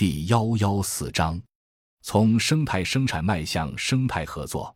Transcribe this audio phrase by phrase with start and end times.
[0.00, 1.38] 第幺幺四章：
[2.00, 4.74] 从生态生产迈向生态合作。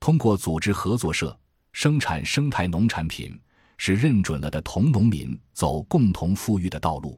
[0.00, 1.38] 通过组织合作社
[1.70, 3.40] 生产生态农产品，
[3.78, 7.16] 是认准了的同农民走共同富裕的道路。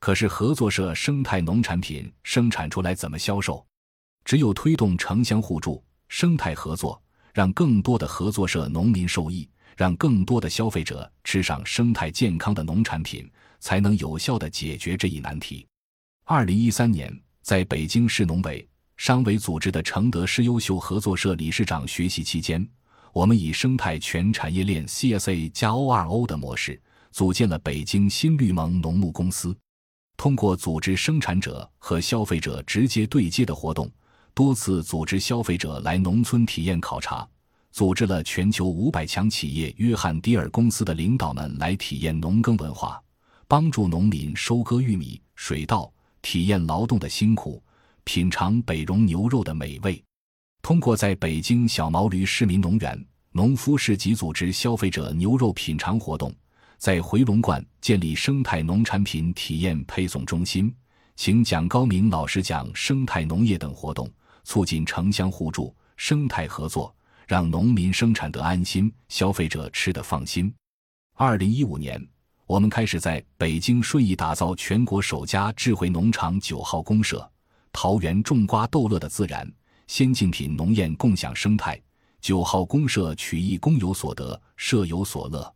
[0.00, 3.62] 可是，合作社生态农产品生产出来怎么销售？
[4.24, 6.98] 只有推动城乡互助、生态合作，
[7.34, 9.46] 让更多的合作社农民受益，
[9.76, 13.30] 让更多的消费者吃上生态健康的农产品，
[13.60, 15.66] 才能有效的解决这一难题。
[16.30, 17.10] 二零一三年，
[17.40, 22.68] 在北京市农委、商委组织的承德市优秀合作社理事长学习期间，
[23.14, 26.78] 我们以生态全产业链 （CSA 加 ORO） 的模式，
[27.12, 29.56] 组建了北京新绿盟农牧公司。
[30.18, 33.90] 通过组织生产者和消费者直接对接的活动。
[34.34, 37.26] 多次组织消费者来农村体验考察，
[37.72, 43.02] 组织了全球五百强企业约翰迪尔公司的领导们来体验农耕文化，
[43.46, 45.90] 帮助农民收割玉米、水稻，
[46.22, 47.62] 体验劳动的辛苦，
[48.04, 50.02] 品尝北荣牛肉的美味。
[50.62, 56.34] 通过在北京小毛驴市民农园、农夫市集组织消费者牛肉品尝活动，
[56.76, 60.74] 在回龙观建立生态农产品体验配送中心，
[61.16, 64.10] 请蒋高明老师讲生态农业等活动。
[64.44, 66.94] 促进城乡互助、生态合作，
[67.26, 70.50] 让农民生产得安心，消费者吃得放心。
[71.14, 72.02] 二零一五年，
[72.48, 77.30] 我们开始在北京顺义打造全国首家智慧农场九号公社，
[77.72, 79.46] 桃园种瓜逗乐的自然
[79.86, 81.78] 先进品农业共享生态。
[82.22, 85.54] 九号公社取义公有所得，社有所乐，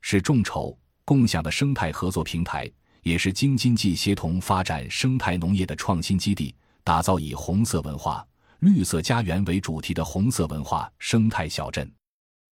[0.00, 2.68] 是众筹共享的生态合作平台，
[3.04, 6.52] 也是京津冀协同发展生态农业的创新基地。
[6.82, 8.26] 打造以红色文化、
[8.58, 11.88] 绿色家园为主题的红色文化生态小镇，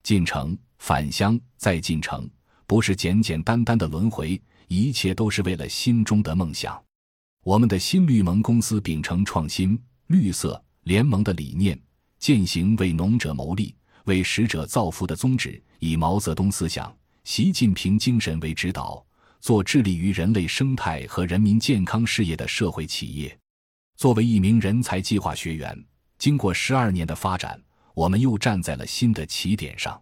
[0.03, 2.27] 进城返乡再进城，
[2.65, 6.81] 不是简简单单的轮回，一切都是为了心中的梦想。
[7.43, 11.79] 我们的新绿盟公司秉承创新、绿色联盟的理念，
[12.19, 13.75] 践行为农者谋利、
[14.05, 19.05] 为食者造福的宗旨，以毛泽东思想、习近平精神为指导，
[19.41, 23.37] 做致力于人类生态和人民健康事业的社会企业。
[23.97, 25.77] 作为一名人才计划学员，
[26.17, 27.61] 经过十二年的发展，
[27.93, 30.01] 我们又站在了新的起点上。